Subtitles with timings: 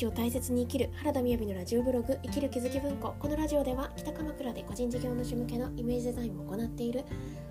[0.00, 3.14] 日を大切に生きる原田みやびのラジオブログ生きる気づき文庫。
[3.18, 7.04] このラジオでは北鎌倉で個人事業主向けのイメージデザインを行っている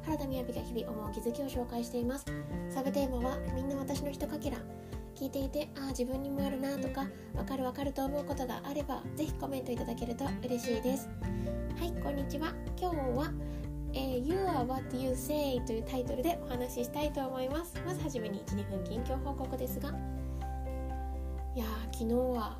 [0.03, 2.25] 原田みやびが日々思う気づきを紹介しています。
[2.69, 4.57] サブテーマはみんな私のひとかけら。
[5.15, 11.09] 聞いていてああ自分にもあるなとかわかるわかると思うことがあればぜひコメントいただけると嬉しいです。
[11.77, 12.53] はいこんにちは。
[12.79, 13.33] 今日は
[13.93, 17.73] えー、You are what you say というタイトルでお話ししたいと思います。
[17.85, 19.93] まずはじめに1、2分近況報告ですが
[21.55, 22.57] いや昨日は、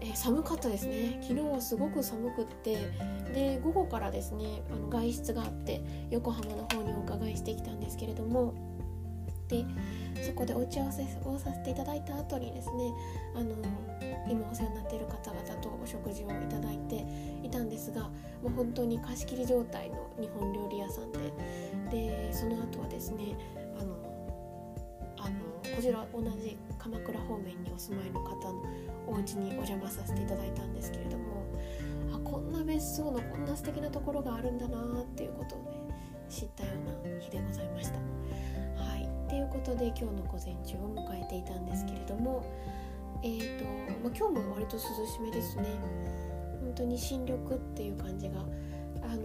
[0.00, 1.18] えー、寒かったですね。
[1.22, 2.76] 昨日はすごく寒くって
[3.32, 8.54] で午後からですねあの外出があって横浜の方にお伺いしてきたんですけれども
[9.48, 9.64] で
[10.22, 12.92] そこでお打ち合わせをさせていただいた後にですね
[13.34, 13.54] あの
[14.28, 17.06] 今お世話になっている方々とお食事をいただいて
[17.42, 18.10] いたんですがも
[18.46, 21.18] う本当に貸し切り状態の日本料理屋さんで
[21.90, 23.36] でその後はですね
[25.78, 28.64] こちら同じ鎌倉方面にお住まいの方の
[29.06, 31.46] お家にお邪魔させていただいたんですけれども
[32.12, 35.94] あこんな別荘のこんな素敵なところがあるんだなっていうことをね
[36.28, 36.70] 知ったよ
[37.04, 37.94] うな日でございました。
[37.94, 39.08] はい。
[39.28, 42.44] ということで今日の午前中を迎えていたんですけれども
[43.22, 43.64] えーと
[44.02, 45.62] まあ、今日も割と涼しめですね。
[46.60, 48.40] 本当に新緑っていう感じが
[49.04, 49.24] あの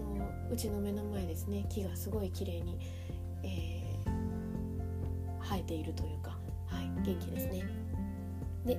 [0.51, 1.65] うちの目の前ですね。
[1.67, 2.77] 木がすごい綺麗に、
[3.41, 6.42] えー、生えているというか、
[7.01, 7.63] 元気ですね。
[8.65, 8.77] で、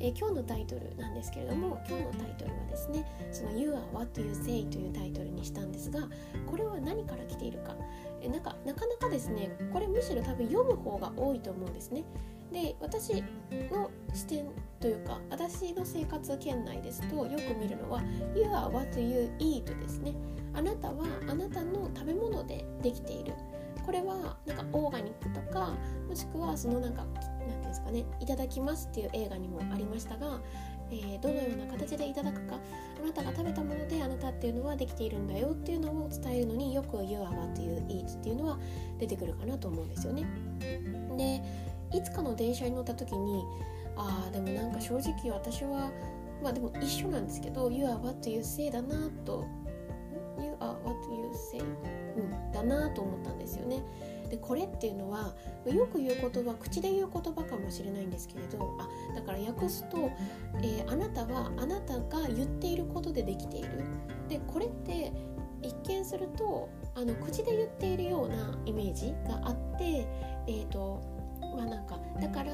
[0.00, 6.08] えー、今日のタイトルなんですけれども今日のタイトルはですねその「You are what you say」というタイトルにしたんですが
[6.46, 7.76] これは何から来ているか。
[8.22, 12.04] えなんかなかなかですねこれむしろ多分読む方が多いと思うんですね。
[12.52, 13.22] で私
[13.70, 14.46] の視点
[14.80, 18.02] というか私の生活圏内ですとよく見るのは
[18.34, 20.14] 「You are what you eat」ですね。
[20.52, 23.32] あなたはあなたの食べ物でできている。
[23.86, 25.74] これはなんかオーガニックとか
[26.08, 27.04] もしくはそのなんか
[27.90, 30.40] かね「いただきます」っていう映画にもありましたが、
[30.90, 32.58] えー、どのような形でいただくか
[33.02, 38.58] あなたが食べたものであなたっていうのはできているんだよっていうのを伝えるのによく「You are what you eat」っていうのは
[38.98, 40.24] 出てくるかなと思うんですよね。
[41.16, 41.42] で
[41.96, 43.44] いつかの電車に乗った時に
[43.96, 45.90] ああでもなんか正直私は
[46.42, 49.44] まあでも一緒なんですけど「You are what you say」だなと
[50.38, 51.60] 「You are what you say」
[52.16, 53.82] うんだなと思ったんですよね。
[54.30, 55.34] でこれっていうのは
[55.66, 60.10] よく言う言葉口で言う言葉かもしれないんですけれどあだから訳すと、
[60.62, 63.68] えー、あなたはあなたが言っていることでできている
[64.28, 65.12] でこれって
[65.62, 70.06] 一見するとあの口で言っているようなイメージがあって、
[70.46, 71.02] えーと
[71.56, 72.52] まあなんかだから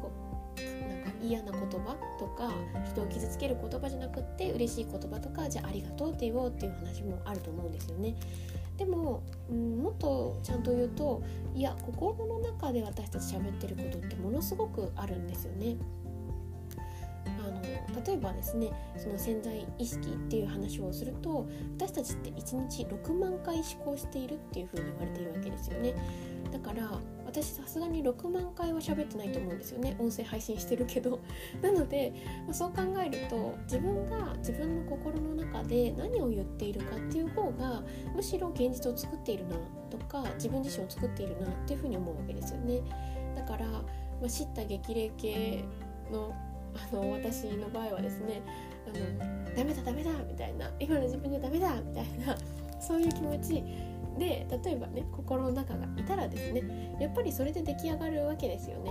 [0.00, 0.10] こ
[0.56, 2.50] うなんか嫌な言葉とか
[2.86, 8.14] 人を傷つける言葉じゃなくって嬉しい言葉とかじゃあありがとうって言おうっていう話もあると思うんですよね。
[8.84, 11.22] でも、うん、もっとちゃんと言うと
[11.54, 15.76] いや心の中で私たち喋ってることってものすごくあるんですよね。
[17.26, 17.62] あの
[18.04, 21.48] 例えばですねその潜在意識っていう話をすると
[21.78, 25.94] 私たちって1日6万回思考しているっていうふうに言われているわけですよね
[26.52, 29.96] だから私さすがに6万回は喋ってないと思うんですよね。
[29.98, 31.18] 音声配信してるけど。
[31.62, 32.12] なので、
[32.44, 37.82] まあ、そう考えると自分が自分の心の中で何を言っているかっていう方が
[38.14, 39.56] むしろ現実を作っているな
[39.88, 42.80] とか自分自身を作っているなっていうふうに思うわけですよね。
[43.34, 43.82] だから、ま
[44.26, 45.64] あ、知った激励系
[46.10, 46.34] の
[46.74, 48.42] あの私の場合はですね
[48.86, 52.36] あのダメだダメだみたいな今の自分じゃダメだみたいな
[52.82, 53.64] そういう気持ち
[54.18, 58.90] で例えばね心の中がいたらですねやっぱりそれで出来上がるわけですよね。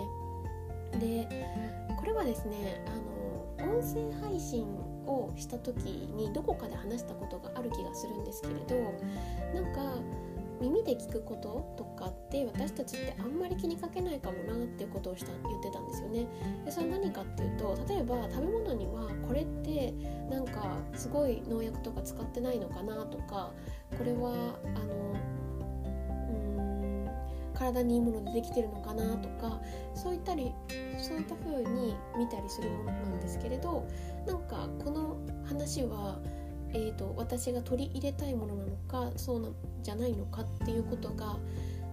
[1.00, 1.28] で
[1.98, 4.66] これはですねあの音声配信
[5.06, 8.76] をした時にどこかで話したことがある気がするんですけれど
[9.54, 10.02] なんか
[10.62, 16.28] 耳で聞くこととかって私たちってあんまり気にかけないかもなっていうことをした言ってたんですよね。
[16.66, 19.94] でそれは何かっていうと例えば食べ物にはこれって
[20.30, 23.52] なんかすごい農薬とか使ってないのかなとか
[24.02, 25.14] これはあの
[26.28, 27.10] うん
[27.54, 29.62] 体にいいものでできてるのかなとか
[29.94, 30.52] そういったり
[30.98, 33.88] そういった風に見たりするものなんですけれど
[34.26, 36.18] なんかこの話は
[36.74, 39.50] えーと、私が取り入れたいものなのかそうな
[39.84, 41.36] じゃないのかっていうことが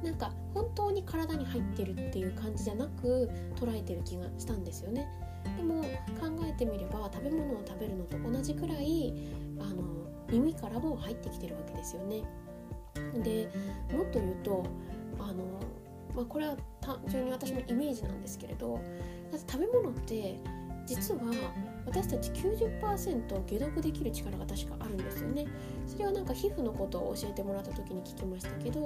[0.02, 5.08] なんか本当に体に入ってるっていう感じじゃなく捉えてる気がしたんですよね。
[5.56, 5.88] でも考
[6.44, 9.14] えてみれば食べ物を食べるのと同じくらい
[9.58, 9.82] あの
[10.30, 12.22] 耳からも入ってきてるわけですよね。
[13.22, 13.48] で
[13.92, 14.64] もっと言うと
[15.18, 15.44] あの、
[16.14, 18.80] まあ、これは単純に私のイメージなんですけれど
[19.30, 20.38] だって食べ物って
[20.88, 21.20] 実は
[21.86, 25.46] 私たち90%解毒できる力が確かあるんですよね。
[25.86, 28.80] それはなんか皮膚のことを教えてもらった時に聞きましたけど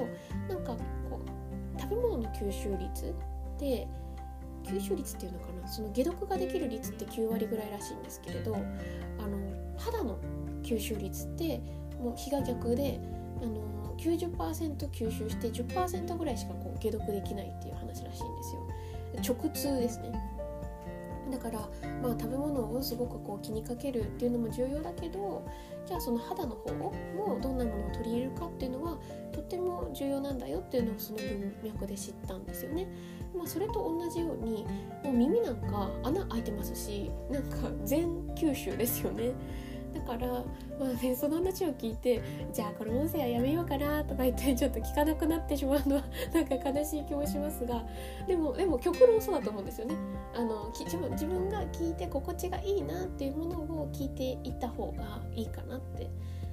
[0.49, 0.77] なんか
[1.09, 1.21] こ
[1.77, 3.87] う食べ物の吸収率って
[4.65, 5.69] 吸収率っていうのかな？
[5.69, 9.39] その解毒ができる率って9割ぐらいらしいんですけれどあの
[9.79, 10.19] 肌の
[10.63, 11.61] 吸収率って
[12.01, 13.01] もう日が逆で
[13.43, 19.35] あの90%吸収して10%ぐらいしかこう解毒できないっていう話らしいんですよ。
[19.35, 20.13] 直通ですね。
[21.33, 21.61] だから、
[22.03, 25.49] まあ、食べ物をすごくこう気にかけるっていうのも重要だけど
[25.87, 26.93] じゃあその肌の方も
[27.41, 28.99] どんなものを取り入れるかっていうのは
[29.33, 32.87] とっても重要なんだよっていうのをその文脈で知ったんですよね。
[33.35, 34.67] まあ、それと同じように
[35.03, 39.33] もう耳なんか穴開いてますしなんか全九州ですよね。
[39.95, 40.27] だから、
[40.79, 42.23] まあね、その話を聞いて
[42.53, 46.03] じゃあこの音声はやめようかなとか言ってちょっと聞かなくなってしまうのは
[46.33, 47.85] なんか悲しい気もしますが
[48.27, 49.95] でもでも極論そうだと思うんですよね。
[50.35, 56.09] あの自分自分が聞いて心地がいいなっていうものを聞いていった方がいいかなって。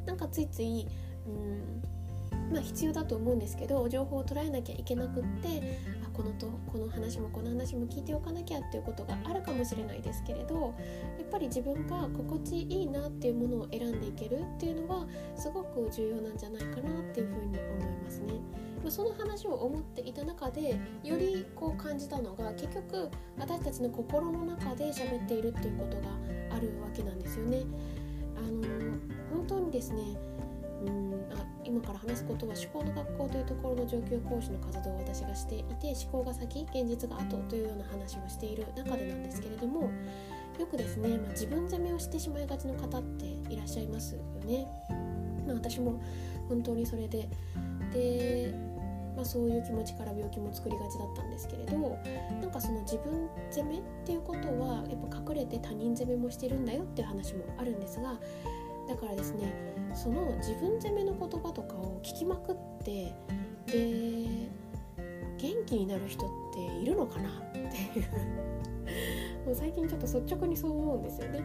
[0.05, 0.87] なんかついつい
[1.27, 1.83] うん
[2.51, 5.77] まあ、必要だと思うんですけど情報を捉えなきゃいけなくって
[6.19, 10.75] このとこの話もこの話も聞いておかなきゃっていうことがあるかもしれないですけれど
[11.17, 15.07] やっぱり自分が心地いいなっていうものを選んでいけるっていうのは
[15.37, 18.33] すごく重要なんじゃないかなっていうふうに思いますね。
[18.83, 26.09] まその話を思っていた中でよりこう感じたのが結局私たちの心の中で喋っているっていうことが
[26.51, 27.63] あるわけなんですよね。
[28.35, 28.67] あの
[29.31, 30.17] 本当にですね
[30.85, 39.91] うんあ今から話すことは思考の学校というところの上級講師の活動を私がしていて思考が先現実が後というような話をしている中でなんですけれども
[40.59, 44.67] よくですね、まあ、自分責めをしてしまいがちの方っていらっしゃいますよね。
[45.45, 46.01] まあ、私も
[46.49, 47.29] 本当にそれで
[47.93, 48.53] で、
[49.15, 51.77] まあ、そういう気持ちから病気も作りがちだったんですけれど
[52.41, 58.19] なんかその自分責めっていうことはやっぱ隠れて他人責めもしてるんだよっていう話もあるんですが
[58.89, 59.53] だからですね
[59.93, 63.13] その自分責めの言葉とかを聞きまくって
[63.67, 64.49] で
[65.37, 68.05] 元気になる人っているのかなっていう。
[69.45, 71.41] もう最近ちょっと率直にそう思うんですよね。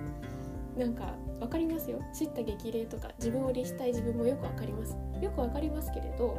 [0.77, 2.01] なんか分かりますよ。
[2.13, 4.97] 叱咤激励とか自分を律したい自分もよく分かります。
[5.21, 6.39] よく分かりますけれど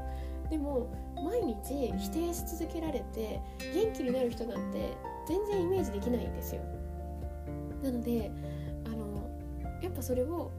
[0.50, 3.40] でも毎日否定し続けられて
[3.74, 4.92] 元気になる人なんて
[5.28, 6.62] 全然イメージできないんですよ。
[7.84, 8.32] なので
[8.86, 9.30] あの
[9.82, 10.52] やっぱそれを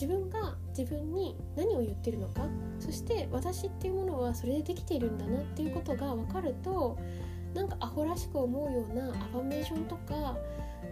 [0.00, 2.48] 自分が自分に何を言ってるのか
[2.78, 6.98] そして私っていうものはそれでできているんだなっていうことが分かると
[7.52, 10.38] なんかアホらしく思うようなアファメーションとか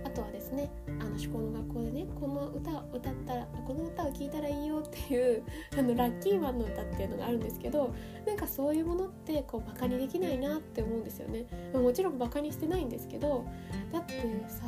[0.05, 0.71] あとはですね
[1.01, 5.43] あの思考の学校でねこの歌を歌ったらこの歌を聴いたらいいよっていう
[5.79, 7.95] あのラッキーマンの歌っていうのがあるんですけど
[8.27, 13.45] なんかそういうものってこうバカにできないなって思うんですよね、もちろんバカにしてないんですけど
[13.91, 14.13] だって
[14.49, 14.67] さ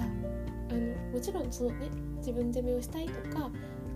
[0.71, 1.89] あのもちろんそのね
[2.19, 3.51] 自分責めをしたいとか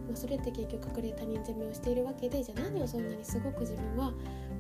[0.05, 4.11] まあ、それって結局隠れ他人責めをしているわけでじゃあ何をそんなにすごく自分は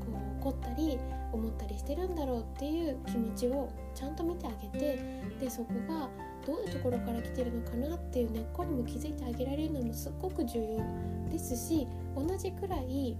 [0.01, 0.07] こ
[0.41, 0.99] う怒ったり
[1.33, 4.99] 思ったりしてるんだろうっていう気持ちをちゃんと見てあげて
[5.41, 6.09] でそこが
[6.47, 11.15] どういうところから来てるのかなっていう根っこにも気づいてあげられるのもすっごく重要。
[11.35, 13.17] ですし同じくらい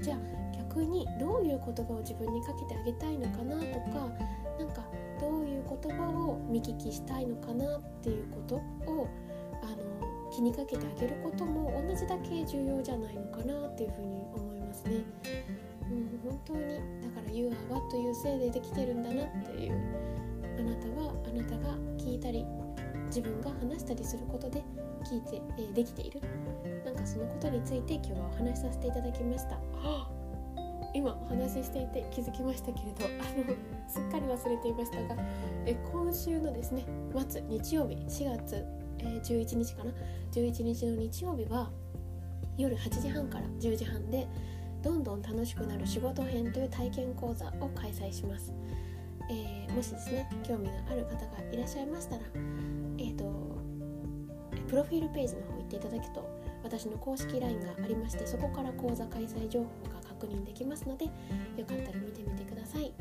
[0.00, 0.18] じゃあ
[0.56, 4.08] 逆にどういう言葉を自分にかけてあげたいのかなとか
[4.58, 4.84] なんか
[5.82, 8.56] 言葉を見聞きしたいのかなっていうこと
[8.90, 9.08] を
[9.62, 15.04] あの気にかけてあげることも同じだけ重要じゃないのかなっていうふうに思いますね。
[15.90, 16.60] うん、本当に
[17.02, 19.72] だから You are what というせいでできてるんだなっていう
[20.58, 22.46] あなたはあなたが聞いたり
[23.06, 24.62] 自分が話したりすることで
[25.04, 26.20] 聞いて、えー、できている
[26.84, 30.11] なんかそのことについて今日はお話しさせていただきました。
[30.94, 33.08] 今お話ししていて気づきましたけれどあ
[33.38, 33.54] の
[33.88, 35.22] すっかり忘れていましたが
[35.66, 36.84] え今週のですね
[37.28, 38.64] 末日曜日4月
[39.02, 39.92] えー、11日かな
[40.32, 41.70] ？11日の日曜日は
[42.56, 44.26] 夜8時半から10時半で
[44.82, 48.52] どんどん楽しくなる仕事編という体験講座を開催します、
[49.30, 52.22] えー、もしですね興味がある方がいらっしゃいましたら
[52.98, 53.24] えっ、ー、と
[54.68, 61.10] プロフィールページの方行っていただくと私の公式 LINE がありましてそこから講座開催情報が確認できますのでよ
[61.66, 62.92] かったら見てみてください、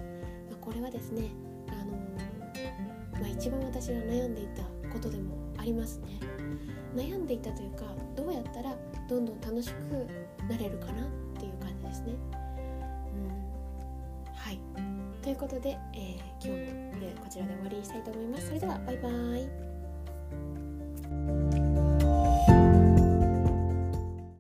[0.50, 1.30] まあ、これはですね
[1.68, 6.20] あのー、まあ、一番私が悩んでいたことでもありますね。
[6.96, 7.86] 悩んでいたというか
[8.16, 8.75] どうやったら
[9.08, 9.75] どんどん楽しく
[10.50, 11.08] なれるかなっ
[11.40, 12.16] ていう感じですね。
[13.13, 14.36] うん。
[14.36, 14.60] はい。
[15.22, 18.48] ということで、えー、今日も、こちらで終わりにしたいと思います。
[18.48, 19.71] それではバイバーイ。